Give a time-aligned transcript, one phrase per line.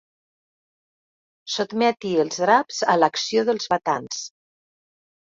[1.55, 4.23] Sotmeti els draps a l'acció dels batans.